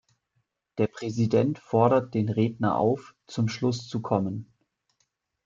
Der 0.79 0.87
Präsident 0.87 1.59
fordert 1.59 2.15
den 2.15 2.29
Redner 2.29 2.75
auf, 2.75 3.13
zum 3.27 3.47
Schluss 3.47 3.87
zu 3.87 4.01
kommen. 4.01 4.51